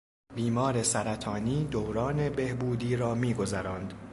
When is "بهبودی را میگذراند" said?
2.29-3.93